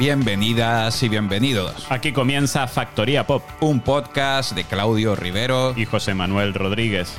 [0.00, 1.86] Bienvenidas y bienvenidos.
[1.90, 3.42] Aquí comienza Factoría Pop.
[3.60, 7.18] Un podcast de Claudio Rivero y José Manuel Rodríguez.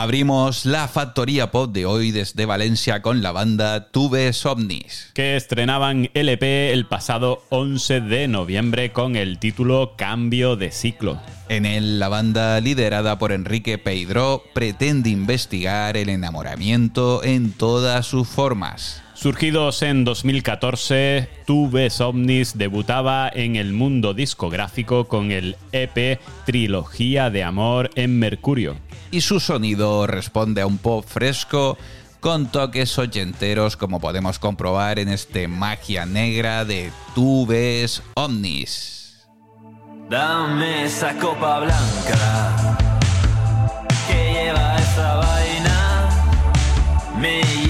[0.00, 5.10] Abrimos la factoría pop de hoy desde Valencia con la banda Tubes Omnis.
[5.12, 11.20] Que estrenaban LP el pasado 11 de noviembre con el título Cambio de ciclo.
[11.48, 18.28] En él, la banda liderada por Enrique Peidró pretende investigar el enamoramiento en todas sus
[18.28, 19.02] formas.
[19.18, 27.42] Surgidos en 2014, Tubes Omnis debutaba en el mundo discográfico con el EP Trilogía de
[27.42, 28.76] Amor en Mercurio.
[29.10, 31.76] Y su sonido responde a un pop fresco
[32.20, 39.26] con toques ochenteros como podemos comprobar en este Magia Negra de Tubes Omnis.
[40.08, 42.78] Dame esa copa blanca
[44.06, 46.08] que lleva esa vaina.
[47.20, 47.67] Me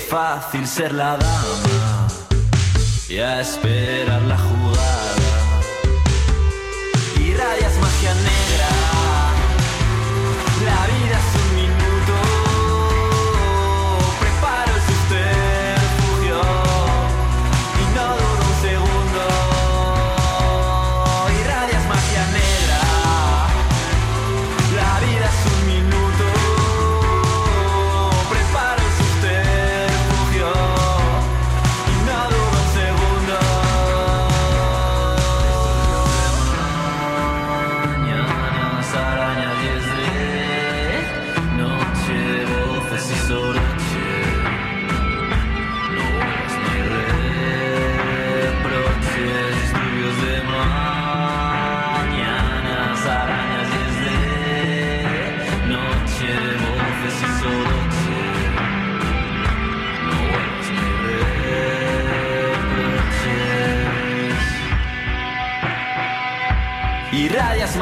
[0.00, 2.08] fácil ser la dama
[3.08, 4.69] y a esperar la jugada.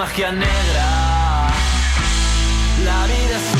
[0.08, 1.48] Magia negra.
[2.84, 3.57] La vida es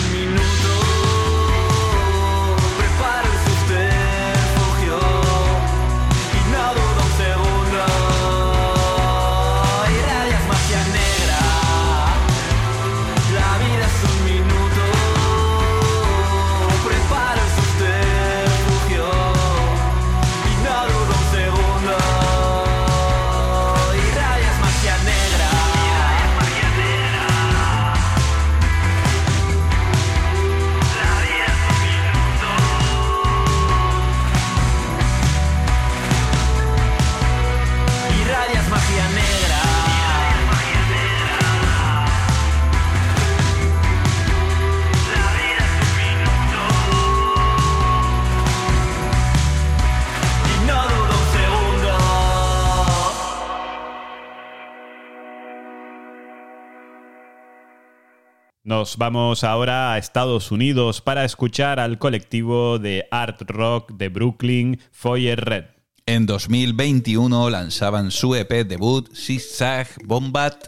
[58.68, 64.78] Nos vamos ahora a Estados Unidos para escuchar al colectivo de art rock de Brooklyn,
[64.92, 65.65] Foyer Red.
[66.04, 70.66] En 2021 lanzaban su EP debut Zigzag Bombat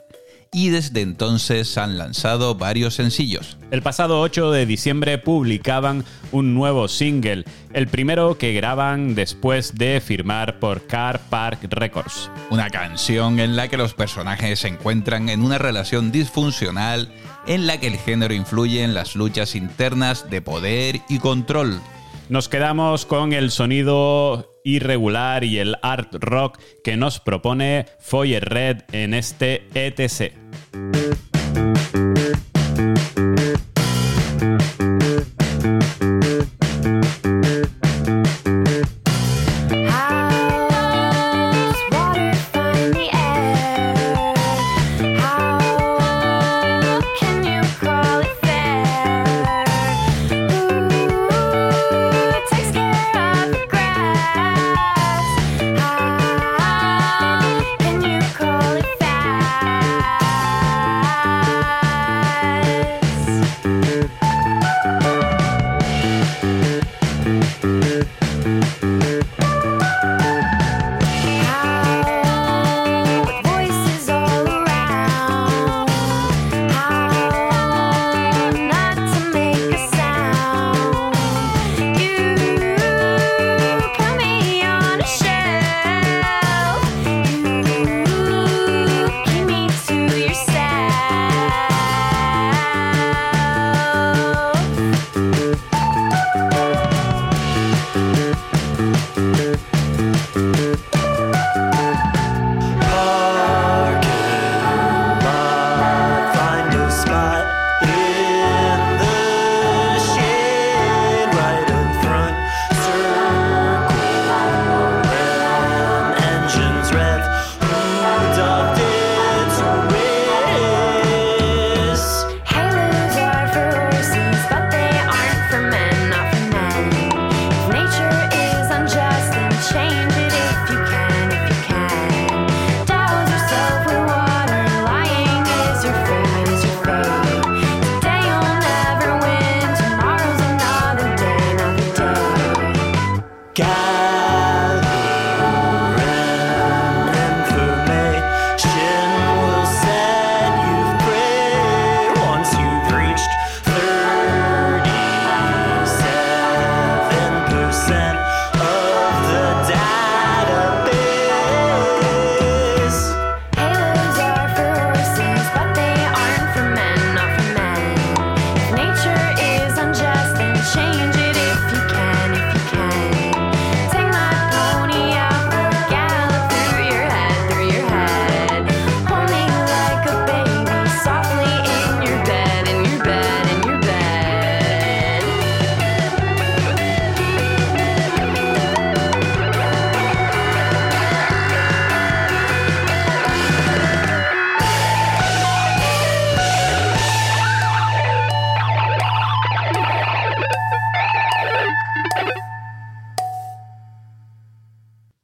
[0.51, 3.59] y desde entonces han lanzado varios sencillos.
[3.71, 7.45] El pasado 8 de diciembre publicaban un nuevo single,
[7.75, 12.31] el primero que graban después de firmar por Car Park Records.
[12.49, 17.13] Una canción en la que los personajes se encuentran en una relación disfuncional
[17.47, 21.81] en la que el género influye en las luchas internas de poder y control.
[22.29, 28.83] Nos quedamos con el sonido irregular y el art rock que nos propone Foyer Red
[28.93, 31.30] en este ETC.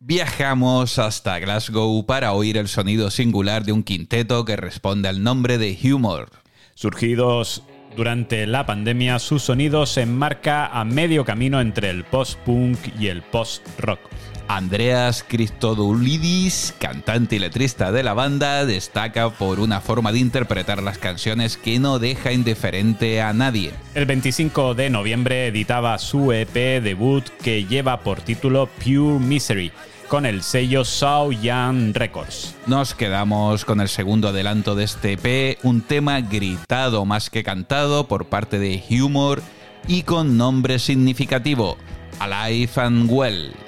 [0.09, 5.59] Viajamos hasta Glasgow para oír el sonido singular de un quinteto que responde al nombre
[5.59, 6.31] de Humor.
[6.77, 7.65] Surgidos
[7.97, 13.23] durante la pandemia, su sonido se enmarca a medio camino entre el post-punk y el
[13.23, 13.99] post-rock.
[14.47, 20.99] Andreas Christodoulidis, cantante y letrista de la banda, destaca por una forma de interpretar las
[20.99, 23.73] canciones que no deja indiferente a nadie.
[23.97, 29.73] El 25 de noviembre editaba su EP debut que lleva por título Pure Misery
[30.09, 32.55] con el sello Sao Young Records.
[32.67, 38.09] Nos quedamos con el segundo adelanto de este EP, un tema gritado más que cantado
[38.09, 39.43] por parte de Humor
[39.89, 41.77] y con nombre significativo,
[42.19, 43.66] Alive and Well.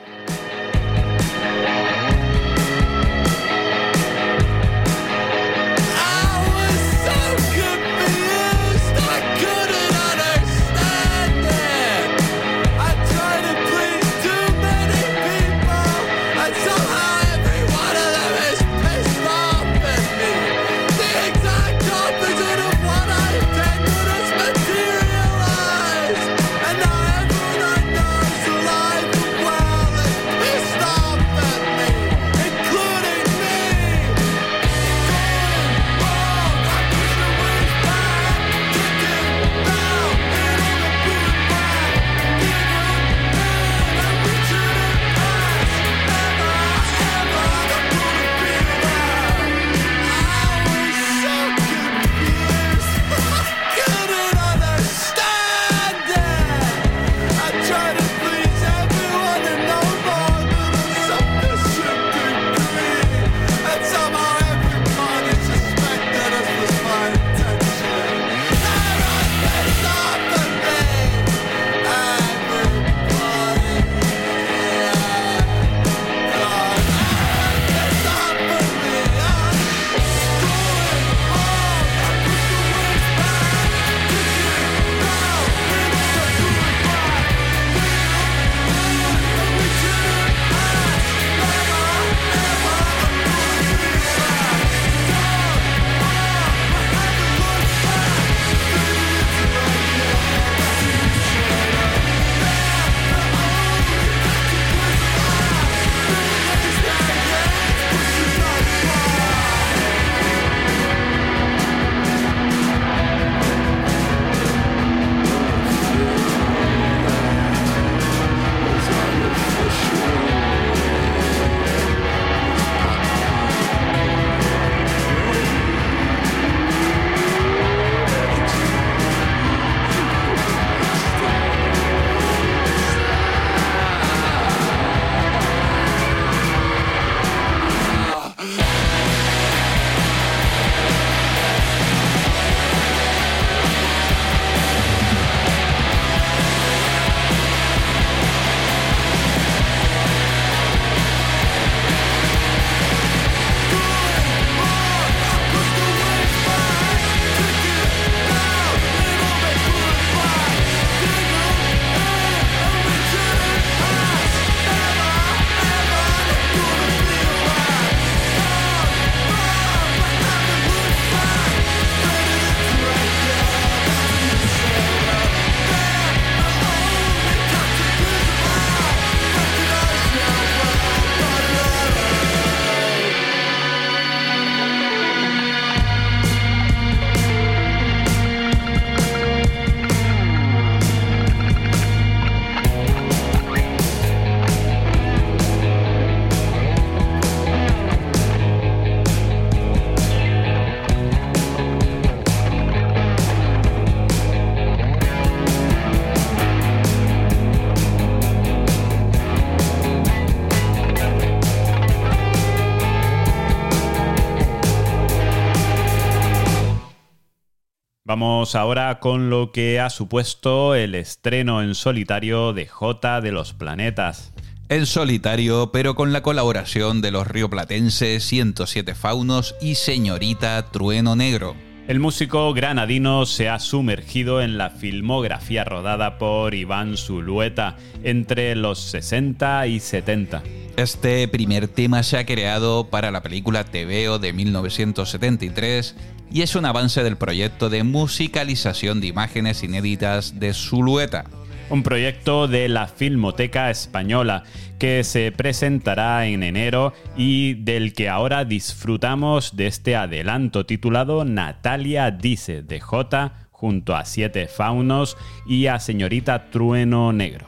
[218.21, 223.53] Vamos ahora con lo que ha supuesto el estreno en solitario de J de los
[223.53, 224.33] Planetas.
[224.69, 231.55] En solitario, pero con la colaboración de los rioplatenses 107 Faunos y Señorita Trueno Negro.
[231.87, 238.81] El músico granadino se ha sumergido en la filmografía rodada por Iván Zulueta entre los
[238.81, 240.43] 60 y 70.
[240.77, 245.97] Este primer tema se ha creado para la película TVO de 1973
[246.31, 251.25] y es un avance del proyecto de musicalización de imágenes inéditas de Zulueta.
[251.71, 254.43] un proyecto de la Filmoteca Española
[254.79, 262.11] que se presentará en enero y del que ahora disfrutamos de este adelanto titulado Natalia
[262.11, 267.48] dice de J junto a Siete Faunos y a Señorita Trueno Negro.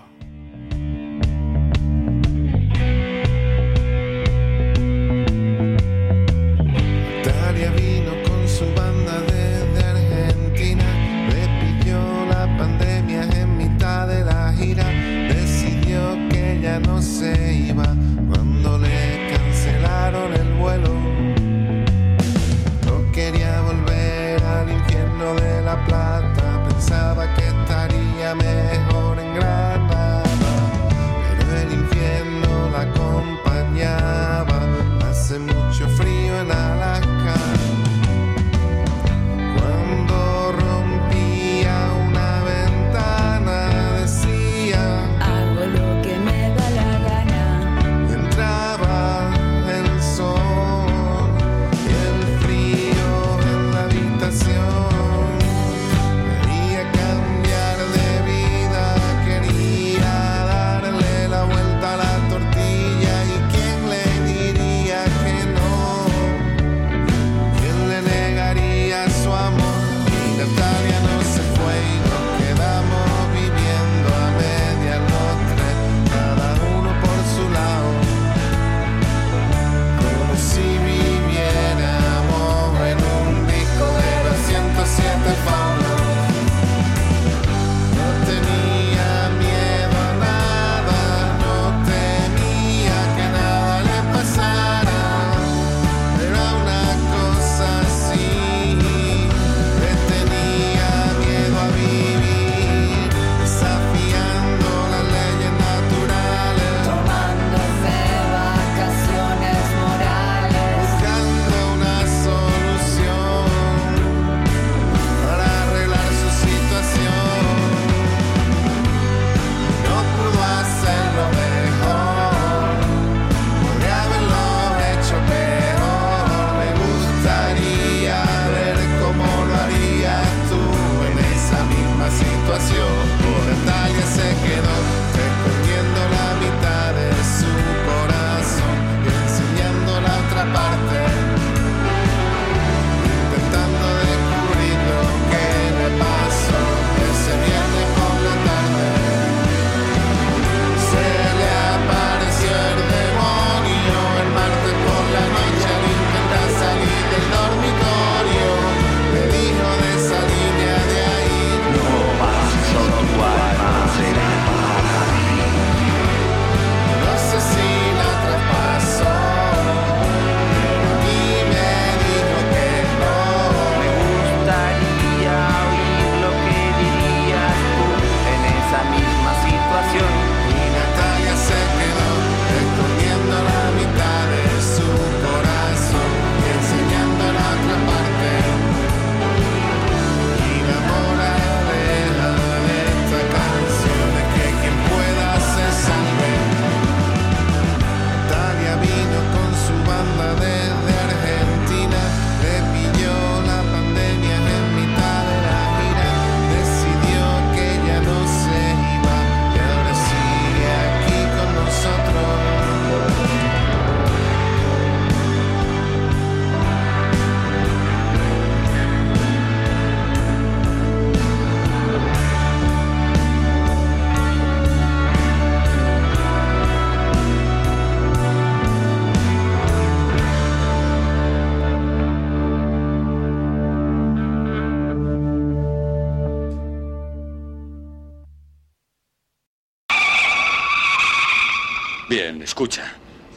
[242.11, 242.95] Escucha,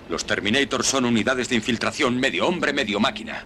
[0.09, 3.45] los Terminators son unidades de infiltración medio hombre, medio máquina.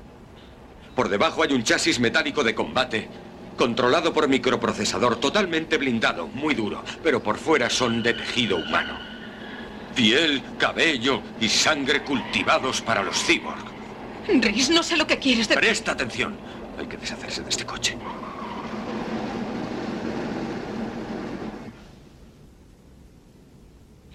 [0.95, 3.09] Por debajo hay un chasis metálico de combate,
[3.57, 8.97] controlado por microprocesador totalmente blindado, muy duro, pero por fuera son de tejido humano.
[9.93, 13.65] Piel, cabello y sangre cultivados para los cyborg.
[14.29, 15.55] Rhys, no sé lo que quieres de...
[15.55, 16.37] Presta atención.
[16.79, 17.97] Hay que deshacerse de este coche.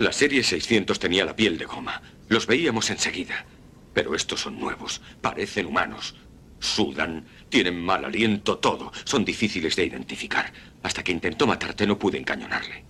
[0.03, 2.03] La serie 600 tenía la piel de goma.
[2.29, 3.47] Los veíamos enseguida.
[3.95, 5.01] Pero estos son nuevos.
[5.21, 6.17] Parecen humanos.
[6.59, 8.91] Sudan, tienen mal aliento, todo.
[9.05, 10.53] Son difíciles de identificar.
[10.83, 12.85] Hasta que intentó matarte no pude encañonarle.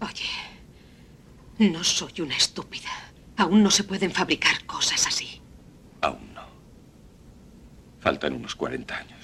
[0.00, 0.30] Oye,
[1.58, 2.88] no soy una estúpida.
[3.36, 5.42] Aún no se pueden fabricar cosas así.
[6.00, 6.46] Aún no.
[8.00, 9.19] Faltan unos 40 años.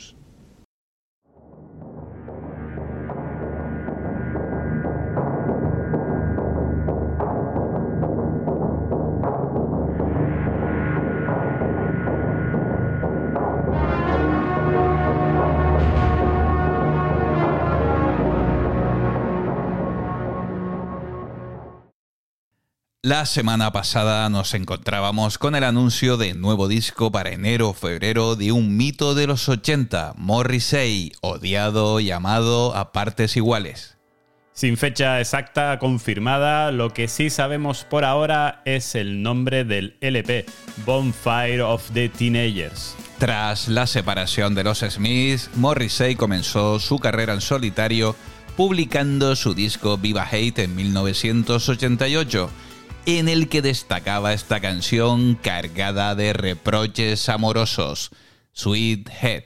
[23.06, 28.34] La semana pasada nos encontrábamos con el anuncio de nuevo disco para enero o febrero
[28.34, 33.96] de un mito de los 80, Morrissey, odiado y amado a partes iguales.
[34.54, 40.44] Sin fecha exacta confirmada, lo que sí sabemos por ahora es el nombre del LP,
[40.84, 42.96] Bonfire of the Teenagers.
[43.18, 48.16] Tras la separación de los Smiths, Morrissey comenzó su carrera en solitario
[48.56, 52.50] publicando su disco Viva Hate en 1988
[53.06, 58.10] en el que destacaba esta canción cargada de reproches amorosos,
[58.52, 59.44] Sweet Head.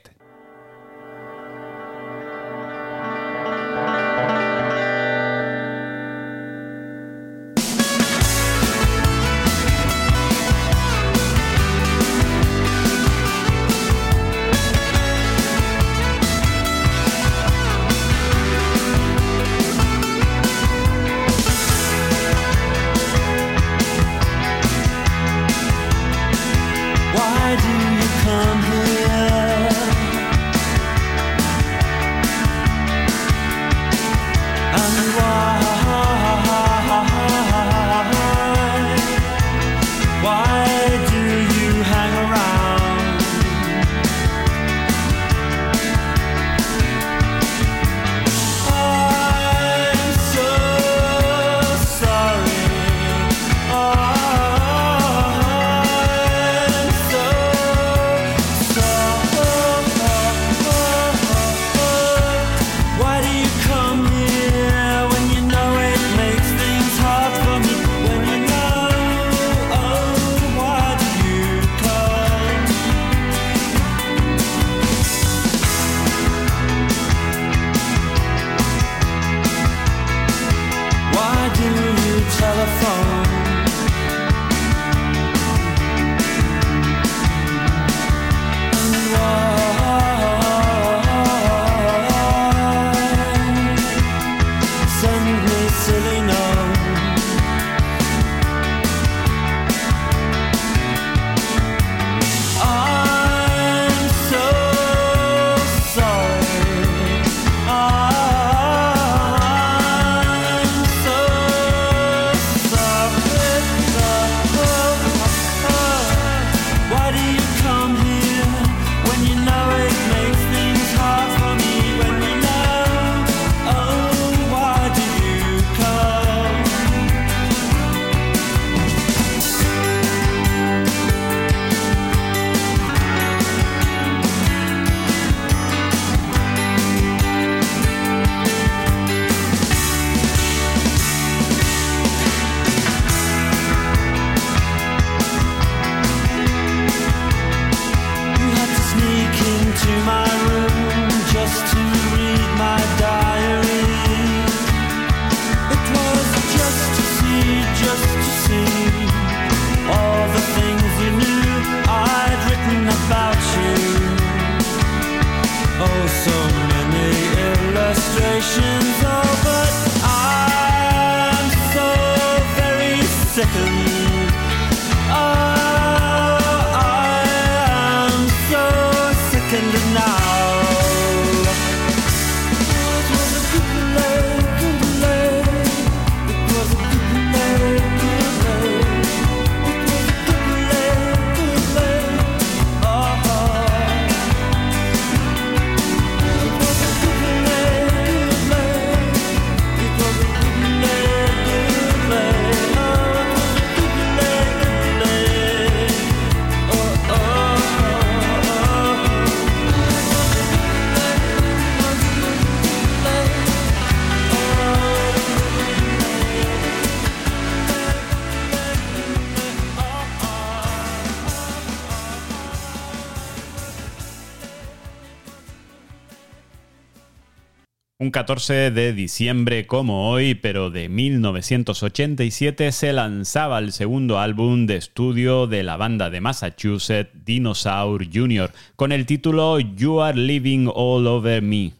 [228.01, 234.77] Un 14 de diciembre como hoy, pero de 1987, se lanzaba el segundo álbum de
[234.77, 241.05] estudio de la banda de Massachusetts, Dinosaur Jr., con el título You Are Living All
[241.05, 241.73] Over Me.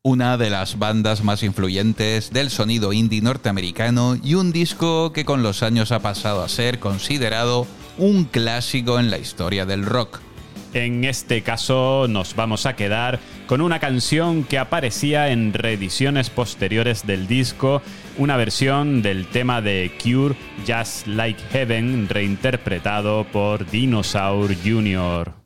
[0.00, 5.42] Una de las bandas más influyentes del sonido indie norteamericano y un disco que con
[5.42, 7.66] los años ha pasado a ser considerado
[7.98, 10.22] un clásico en la historia del rock.
[10.76, 17.06] En este caso nos vamos a quedar con una canción que aparecía en reediciones posteriores
[17.06, 17.80] del disco,
[18.18, 20.36] una versión del tema de Cure
[20.68, 25.45] Just Like Heaven reinterpretado por Dinosaur Jr.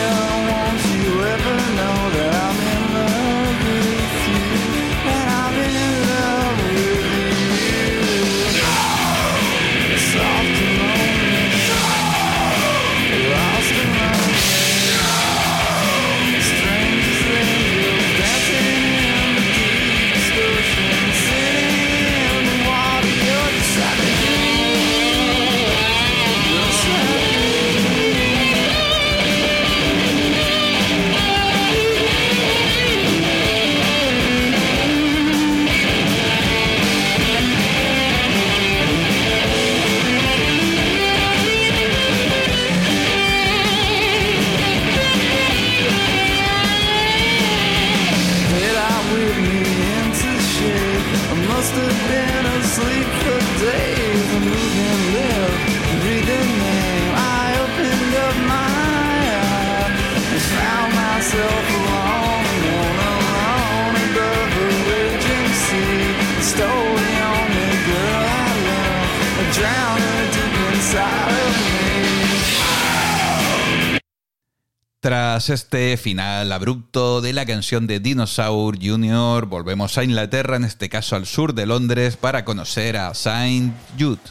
[75.01, 80.89] Tras este final abrupto de la canción de Dinosaur Jr., volvemos a Inglaterra, en este
[80.89, 84.21] caso al sur de Londres, para conocer a Saint Jude.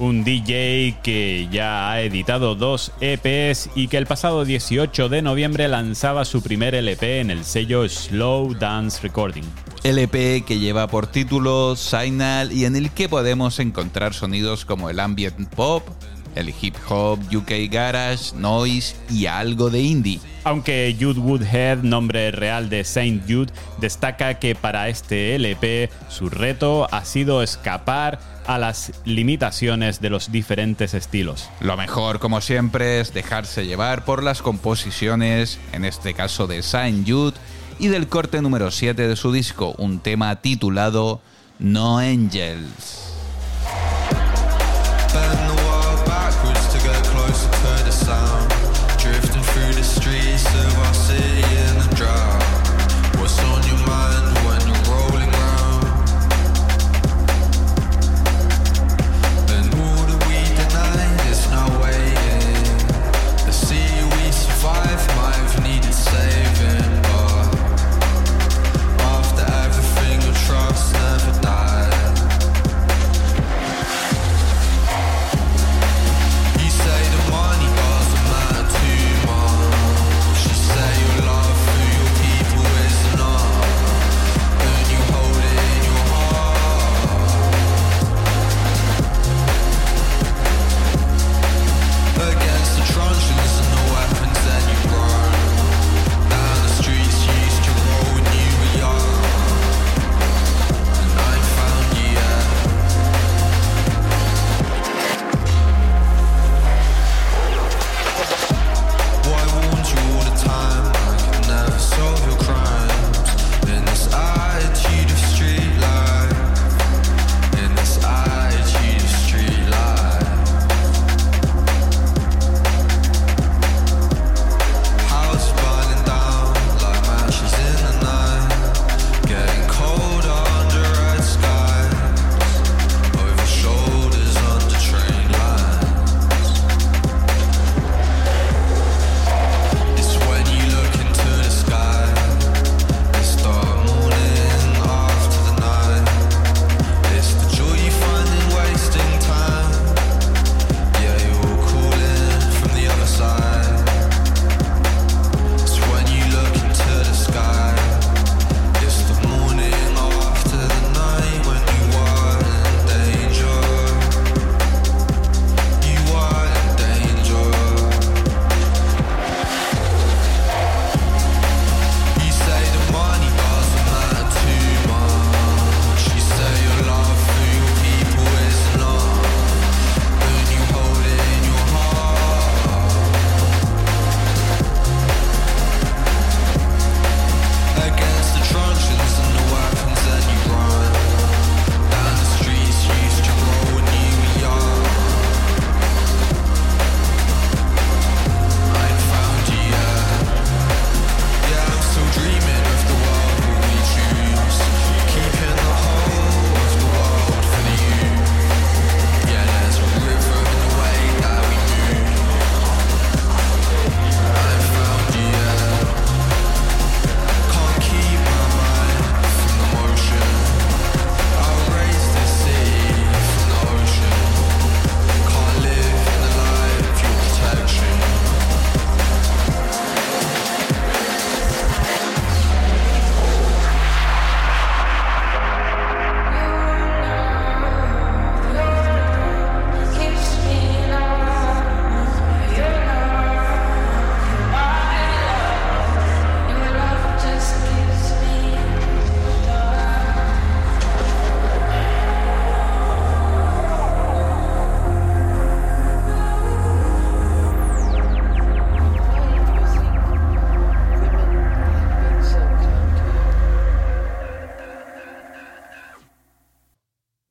[0.00, 5.68] Un DJ que ya ha editado dos EPs y que el pasado 18 de noviembre
[5.68, 9.44] lanzaba su primer LP en el sello Slow Dance Recording.
[9.84, 14.98] LP que lleva por título Signal y en el que podemos encontrar sonidos como el
[14.98, 15.88] ambient pop,
[16.38, 20.20] el hip hop, UK garage, noise y algo de indie.
[20.44, 26.88] Aunque Jude Woodhead, nombre real de Saint Jude, destaca que para este LP su reto
[26.90, 31.50] ha sido escapar a las limitaciones de los diferentes estilos.
[31.60, 37.06] Lo mejor, como siempre, es dejarse llevar por las composiciones, en este caso de Saint
[37.06, 37.36] Jude,
[37.78, 41.20] y del corte número 7 de su disco, un tema titulado
[41.58, 43.07] No Angels.
[50.38, 50.87] answer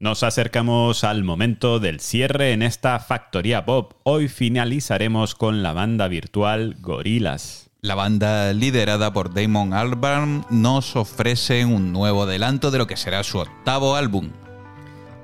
[0.08, 3.92] Nos acercamos al momento del cierre en esta factoría pop.
[4.04, 7.70] Hoy finalizaremos con la banda virtual Gorilas.
[7.82, 13.22] La banda liderada por Damon Albarn nos ofrece un nuevo adelanto de lo que será
[13.26, 14.30] su octavo álbum.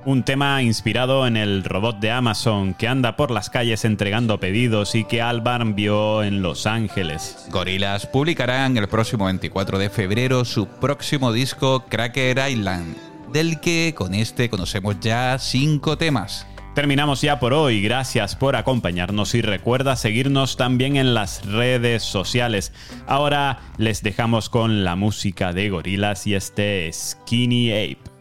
[0.04, 4.94] Un tema inspirado en el robot de Amazon que anda por las calles entregando pedidos
[4.94, 7.46] y que Albarn vio en Los Ángeles.
[7.50, 14.14] Gorillaz publicarán el próximo 24 de febrero su próximo disco Cracker Island, del que con
[14.14, 16.46] este conocemos ya cinco temas.
[16.76, 22.72] Terminamos ya por hoy, gracias por acompañarnos y recuerda seguirnos también en las redes sociales.
[23.08, 28.13] Ahora les dejamos con la música de Gorilas y este Skinny Ape.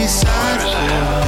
[0.08, 1.22] silent